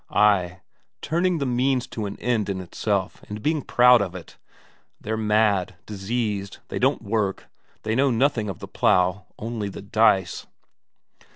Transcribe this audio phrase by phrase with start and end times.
[0.09, 0.61] Ay,
[1.03, 4.39] turning the means to an end in itself and being proud of it!
[4.99, 7.47] They're mad, diseased; they don't work,
[7.83, 10.47] they know nothing of the plough, only the dice.